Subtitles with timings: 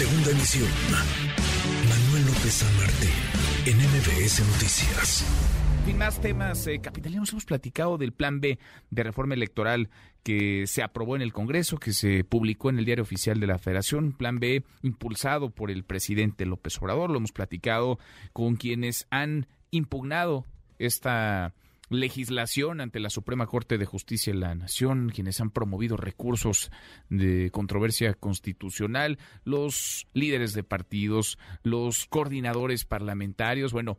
[0.00, 0.66] Segunda emisión.
[1.86, 3.10] Manuel López San Martín,
[3.66, 5.26] en MBS Noticias.
[5.84, 8.58] Sin más temas eh, capitalinos, hemos platicado del plan B
[8.88, 9.90] de reforma electoral
[10.22, 13.58] que se aprobó en el Congreso, que se publicó en el Diario Oficial de la
[13.58, 17.10] Federación, plan B impulsado por el presidente López Obrador.
[17.10, 17.98] Lo hemos platicado
[18.32, 20.46] con quienes han impugnado
[20.78, 21.52] esta
[21.90, 26.70] legislación ante la Suprema Corte de Justicia de la Nación, quienes han promovido recursos
[27.08, 33.98] de controversia constitucional, los líderes de partidos, los coordinadores parlamentarios, bueno,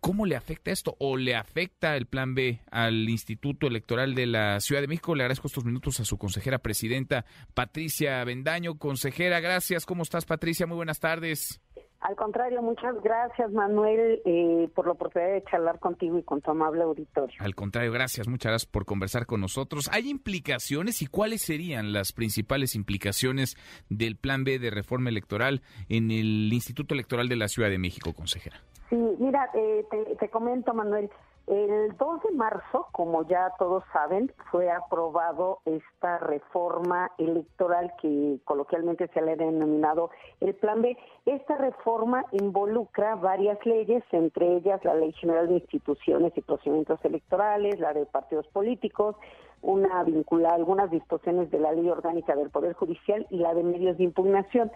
[0.00, 4.58] ¿Cómo le afecta esto o le afecta el plan B al Instituto Electoral de la
[4.60, 5.14] Ciudad de México?
[5.14, 8.78] Le agradezco estos minutos a su consejera presidenta, Patricia Bendaño.
[8.78, 9.84] Consejera, gracias.
[9.84, 10.66] ¿Cómo estás, Patricia?
[10.66, 11.60] Muy buenas tardes.
[12.00, 16.50] Al contrario, muchas gracias Manuel eh, por la oportunidad de charlar contigo y con tu
[16.50, 17.36] amable auditorio.
[17.40, 19.90] Al contrario, gracias, muchas gracias por conversar con nosotros.
[19.92, 23.56] ¿Hay implicaciones y cuáles serían las principales implicaciones
[23.90, 25.60] del Plan B de reforma electoral
[25.90, 28.62] en el Instituto Electoral de la Ciudad de México, consejera?
[28.88, 31.10] Sí, mira, eh, te, te comento Manuel,
[31.50, 39.08] el 2 de marzo, como ya todos saben, fue aprobado esta reforma electoral que coloquialmente
[39.08, 40.96] se le ha denominado el Plan B.
[41.26, 47.80] Esta reforma involucra varias leyes, entre ellas la Ley General de Instituciones y Procedimientos Electorales,
[47.80, 49.16] la de partidos políticos,
[49.60, 53.98] una vinculada algunas disposiciones de la Ley Orgánica del Poder Judicial y la de medios
[53.98, 54.70] de impugnación.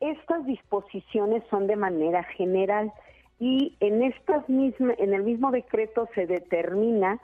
[0.00, 2.92] Estas disposiciones son de manera general
[3.38, 7.20] y en estas mismas, en el mismo decreto se determina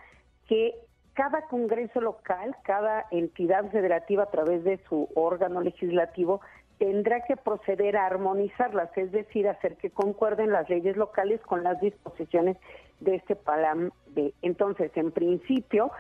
[0.48, 0.74] que
[1.14, 6.40] cada Congreso local, cada entidad federativa a través de su órgano legislativo
[6.78, 11.80] tendrá que proceder a armonizarlas, es decir, hacer que concuerden las leyes locales con las
[11.80, 12.56] disposiciones
[13.00, 14.34] de este PALAM B.
[14.42, 15.92] Entonces, en principio,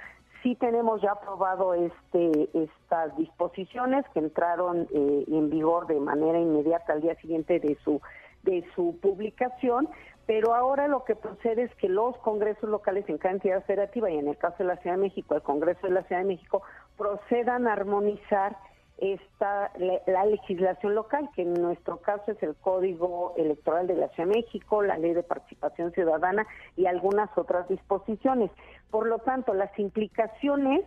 [0.42, 6.92] sí tenemos ya aprobado este estas disposiciones que entraron eh, en vigor de manera inmediata
[6.92, 8.00] al día siguiente de su
[8.44, 9.88] de su publicación,
[10.26, 14.18] pero ahora lo que procede es que los congresos locales en cada entidad federativa y
[14.18, 16.62] en el caso de la Ciudad de México, el Congreso de la Ciudad de México,
[16.96, 18.56] procedan a armonizar
[18.98, 19.72] esta
[20.06, 24.36] la, legislación local, que en nuestro caso es el Código Electoral de la Ciudad de
[24.36, 26.46] México, la Ley de Participación Ciudadana
[26.76, 28.50] y algunas otras disposiciones.
[28.90, 30.84] Por lo tanto, las implicaciones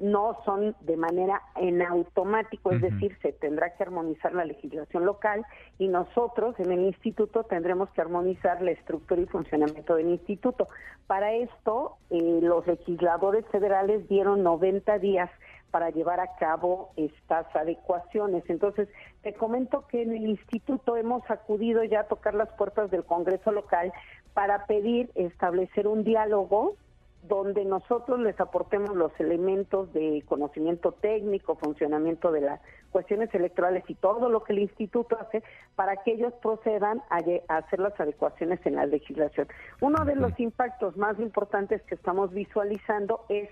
[0.00, 5.44] no son de manera en automático, es decir, se tendrá que armonizar la legislación local
[5.78, 10.68] y nosotros en el instituto tendremos que armonizar la estructura y funcionamiento del instituto.
[11.06, 15.30] Para esto, eh, los legisladores federales dieron 90 días
[15.70, 18.44] para llevar a cabo estas adecuaciones.
[18.48, 18.88] Entonces,
[19.22, 23.52] te comento que en el instituto hemos acudido ya a tocar las puertas del Congreso
[23.52, 23.92] local
[24.32, 26.76] para pedir establecer un diálogo
[27.28, 32.60] donde nosotros les aportemos los elementos de conocimiento técnico, funcionamiento de las
[32.90, 35.42] cuestiones electorales y todo lo que el instituto hace
[35.74, 39.48] para que ellos procedan a, hacer las adecuaciones en la legislación.
[39.80, 43.48] Uno de los impactos más importantes que estamos visualizando es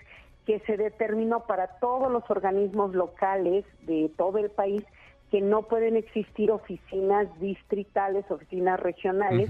[0.47, 4.85] que se determinó para todos los organismos locales de todo el país
[5.31, 9.49] que no pueden existir oficinas distritales, oficinas regionales,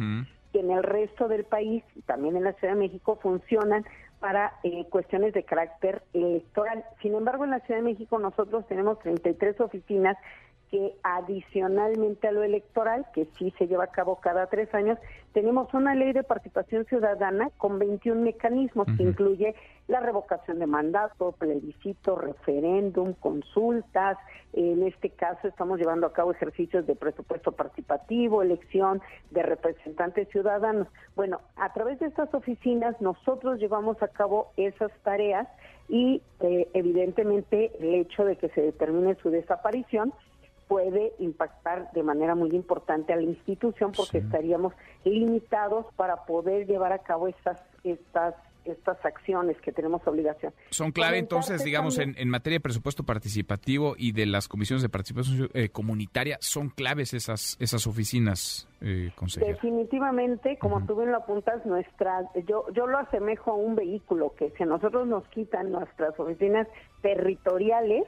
[0.52, 3.84] que en el resto del país, también en la Ciudad de México, funcionan
[4.24, 6.82] para eh, cuestiones de carácter electoral.
[7.02, 10.16] Sin embargo, en la Ciudad de México nosotros tenemos 33 oficinas
[10.74, 14.98] que adicionalmente a lo electoral, que sí se lleva a cabo cada tres años,
[15.32, 19.54] tenemos una ley de participación ciudadana con 21 mecanismos que incluye
[19.86, 24.18] la revocación de mandato, plebiscito, referéndum, consultas.
[24.52, 30.88] En este caso estamos llevando a cabo ejercicios de presupuesto participativo, elección de representantes ciudadanos.
[31.14, 35.46] Bueno, a través de estas oficinas nosotros llevamos a cabo esas tareas
[35.88, 40.12] y eh, evidentemente el hecho de que se determine su desaparición
[40.68, 44.72] puede impactar de manera muy importante a la institución porque estaríamos
[45.04, 50.52] limitados para poder llevar a cabo estas estas estas acciones que tenemos obligación.
[50.70, 55.50] Son clave entonces, digamos, en, materia de presupuesto participativo y de las comisiones de participación
[55.52, 62.22] eh, comunitaria, son claves esas esas oficinas, eh, Definitivamente, como tú bien lo apuntas, nuestra,
[62.46, 66.66] yo, yo lo asemejo a un vehículo que si a nosotros nos quitan nuestras oficinas
[67.02, 68.04] territoriales,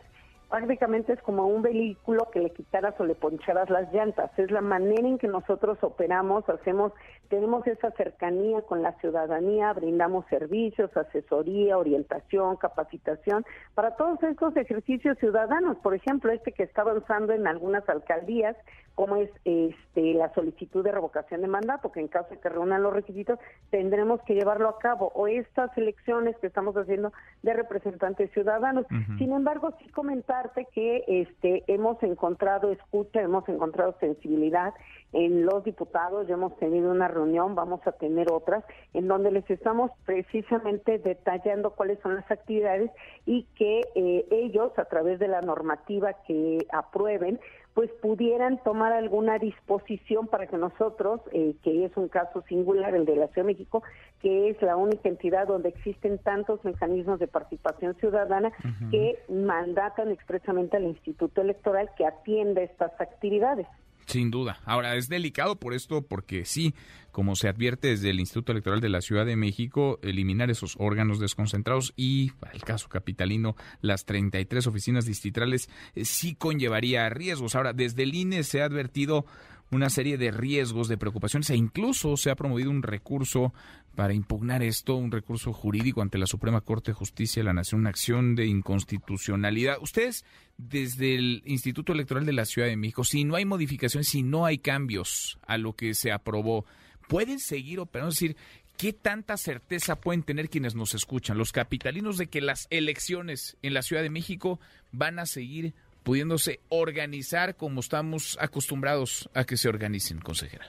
[0.49, 4.31] prácticamente es como un vehículo que le quitaras o le poncharas las llantas.
[4.39, 6.93] Es la manera en que nosotros operamos, hacemos,
[7.29, 13.45] tenemos esa cercanía con la ciudadanía, brindamos servicios, asesoría, orientación, capacitación
[13.75, 15.77] para todos estos ejercicios ciudadanos.
[15.79, 18.57] Por ejemplo, este que está avanzando en algunas alcaldías,
[18.97, 22.83] como es este, la solicitud de revocación de mandato, que en caso de que reúnan
[22.83, 23.39] los requisitos,
[23.71, 27.13] tendremos que llevarlo a cabo, o estas elecciones que estamos haciendo
[27.43, 28.87] de representantes ciudadanos.
[29.19, 34.73] Sin embargo, sí comentar comentarte que este hemos encontrado escucha, hemos encontrado sensibilidad
[35.13, 38.65] en los diputados, ya hemos tenido una reunión, vamos a tener otras,
[38.95, 42.91] en donde les estamos precisamente detallando cuáles son las actividades
[43.25, 47.39] y que eh, ellos, a través de la normativa que aprueben,
[47.77, 53.05] pues pudieran tomar alguna disposición para que nosotros, eh, que es un caso singular, el
[53.05, 53.83] de la Ciudad de México,
[54.23, 58.51] que es la única entidad donde existen tantos mecanismos de participación ciudadana
[58.91, 63.67] que mandatan expresamente al Instituto Electoral que atienda estas actividades.
[64.17, 64.61] Sin duda.
[64.65, 66.75] Ahora, es delicado por esto, porque sí,
[67.13, 71.21] como se advierte desde el Instituto Electoral de la Ciudad de México, eliminar esos órganos
[71.21, 77.55] desconcentrados y, para el caso capitalino, las 33 oficinas distritales eh, sí conllevaría riesgos.
[77.57, 79.27] Ahora, desde el INE se ha advertido
[79.71, 83.53] una serie de riesgos, de preocupaciones e incluso se ha promovido un recurso
[83.97, 87.81] para impugnar esto, un recurso jurídico ante la Suprema Corte de Justicia de la Nación,
[87.81, 89.79] una acción de inconstitucionalidad.
[89.81, 90.25] Ustedes,
[90.59, 94.45] desde el Instituto Electoral de la Ciudad de México, si no hay modificaciones, si no
[94.45, 96.67] hay cambios a lo que se aprobó,
[97.09, 98.11] ¿pueden seguir operando?
[98.11, 98.37] Es decir,
[98.77, 103.73] ¿qué tanta certeza pueden tener quienes nos escuchan, los capitalinos, de que las elecciones en
[103.73, 104.61] la Ciudad de México
[104.93, 110.67] van a seguir pudiéndose organizar como estamos acostumbrados a que se organicen, consejera?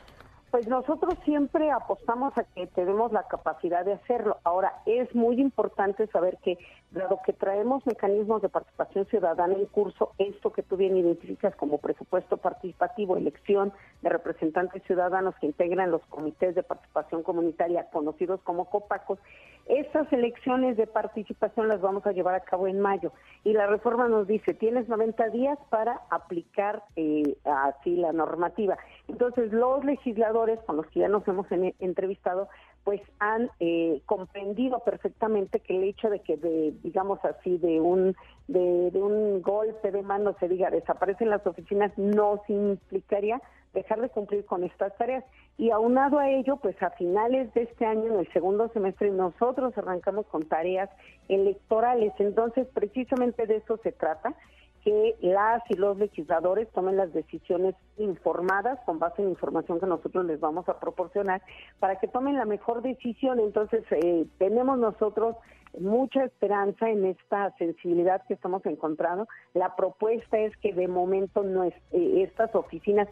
[0.52, 4.38] Pues nosotros siempre apostamos a que tenemos la capacidad de hacerlo.
[4.46, 6.58] Ahora, es muy importante saber que,
[6.92, 11.80] dado que traemos mecanismos de participación ciudadana en curso, esto que tú bien identificas como
[11.80, 18.66] presupuesto participativo, elección de representantes ciudadanos que integran los comités de participación comunitaria, conocidos como
[18.70, 19.20] COPACOS,
[19.70, 23.12] estas elecciones de participación las vamos a llevar a cabo en mayo
[23.44, 28.78] y la reforma nos dice, tienes 90 días para aplicar eh, así la normativa.
[29.08, 31.48] Entonces, los legisladores con los que ya nos hemos
[31.80, 32.48] entrevistado,
[32.84, 38.16] pues han eh, comprendido perfectamente que el hecho de que, de, digamos así, de un
[38.48, 43.42] de, de un golpe de mano se diga desaparecen las oficinas, no implicaría
[43.78, 45.24] dejar de cumplir con estas tareas.
[45.58, 49.78] Y aunado a ello, pues a finales de este año, en el segundo semestre, nosotros
[49.78, 50.90] arrancamos con tareas
[51.30, 52.14] electorales.
[52.20, 54.36] Entonces, precisamente de eso se trata
[54.84, 60.26] que las y los legisladores tomen las decisiones informadas con base en información que nosotros
[60.26, 61.42] les vamos a proporcionar
[61.80, 63.40] para que tomen la mejor decisión.
[63.40, 65.36] Entonces, eh, tenemos nosotros
[65.80, 69.28] mucha esperanza en esta sensibilidad que estamos encontrando.
[69.54, 73.08] La propuesta es que de momento no es, eh, estas oficinas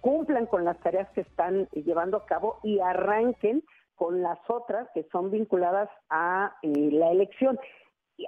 [0.00, 3.62] cumplan con las tareas que están llevando a cabo y arranquen
[3.96, 7.58] con las otras que son vinculadas a eh, la elección.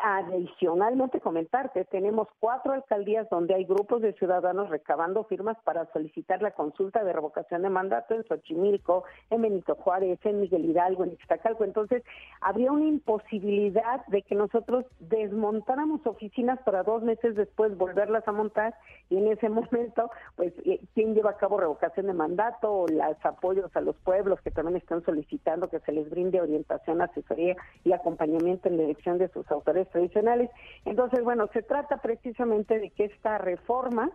[0.03, 6.51] Adicionalmente comentarte, tenemos cuatro alcaldías donde hay grupos de ciudadanos recabando firmas para solicitar la
[6.51, 11.63] consulta de revocación de mandato en Xochimilco, en Benito Juárez, en Miguel Hidalgo, en Ixtacalco.
[11.63, 12.03] Entonces,
[12.41, 18.75] habría una imposibilidad de que nosotros desmontáramos oficinas para dos meses después volverlas a montar
[19.09, 23.25] y en ese momento, pues, eh, ¿quién lleva a cabo revocación de mandato o los
[23.25, 27.93] apoyos a los pueblos que también están solicitando que se les brinde orientación, asesoría y
[27.93, 29.76] acompañamiento en la elección de sus autoridades?
[29.85, 30.51] Tradicionales.
[30.85, 34.11] Entonces, bueno, se trata precisamente de que esta reforma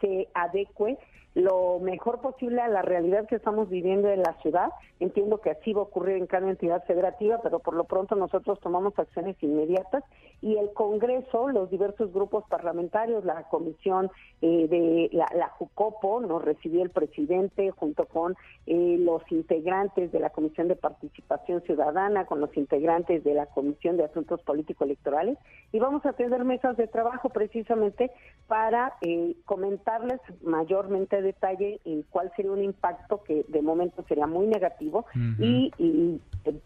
[0.00, 0.98] se adecue
[1.34, 4.70] lo mejor posible a la realidad que estamos viviendo en la ciudad.
[5.00, 8.58] Entiendo que así va a ocurrir en cada entidad federativa, pero por lo pronto nosotros
[8.60, 10.02] tomamos acciones inmediatas
[10.40, 14.10] y el Congreso, los diversos grupos parlamentarios, la comisión
[14.42, 18.36] eh, de la, JUCOPO, nos recibió el presidente junto con
[18.66, 23.96] eh, los integrantes de la Comisión de Participación Ciudadana, con los integrantes de la Comisión
[23.96, 25.38] de Asuntos Político-Electorales
[25.72, 28.10] y vamos a tener mesas de trabajo precisamente
[28.46, 34.46] para eh, comentarles mayormente detalle en cuál sería un impacto que de momento sería muy
[34.46, 35.06] negativo.
[35.38, 36.20] Y, y,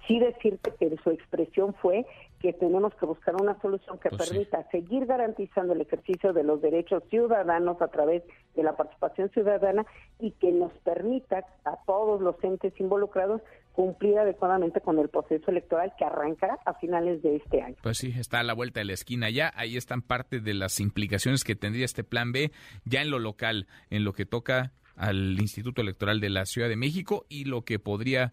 [0.07, 2.07] sí decirte que su expresión fue
[2.41, 6.61] que tenemos que buscar una solución que pues permita seguir garantizando el ejercicio de los
[6.61, 8.23] derechos ciudadanos a través
[8.55, 9.87] de la participación ciudadana
[10.19, 13.41] y que nos permita a todos los entes involucrados
[13.73, 17.76] cumplir adecuadamente con el proceso electoral que arrancará a finales de este año.
[17.83, 19.52] Pues sí, está a la vuelta de la esquina ya.
[19.57, 22.52] Ahí están parte de las implicaciones que tendría este plan B
[22.85, 26.76] ya en lo local, en lo que toca al Instituto Electoral de la Ciudad de
[26.76, 28.33] México y lo que podría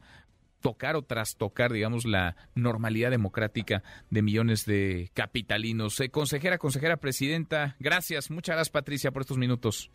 [0.59, 5.99] tocar o trastocar, digamos, la normalidad democrática de millones de capitalinos.
[6.01, 8.29] Eh, consejera, consejera presidenta, gracias.
[8.29, 9.89] Muchas gracias, Patricia, por estos minutos.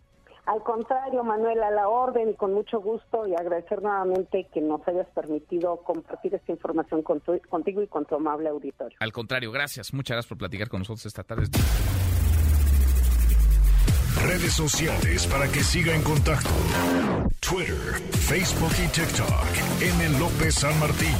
[0.47, 4.87] Al contrario, Manuel, a la orden y con mucho gusto y agradecer nuevamente que nos
[4.87, 8.97] hayas permitido compartir esta información contigo y con tu amable auditorio.
[9.01, 9.95] Al contrario, gracias.
[9.95, 11.47] Muchas gracias por platicar con nosotros esta tarde.
[14.27, 16.51] Redes sociales para que siga en contacto:
[17.41, 19.83] Twitter, Facebook y TikTok.
[19.83, 20.19] M.
[20.19, 21.15] López San Martín.